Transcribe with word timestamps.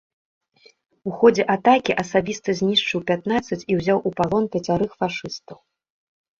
У 1.09 1.13
ходзе 1.19 1.45
атакі 1.55 1.97
асабіста 2.05 2.57
знішчыў 2.61 3.05
пятнаццаць 3.13 3.61
і 3.69 3.79
ўзяў 3.83 3.97
у 4.07 4.15
палон 4.23 4.43
пяцярых 4.59 4.91
фашыстаў. 5.03 5.57